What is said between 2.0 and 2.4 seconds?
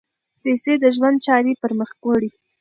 وړي.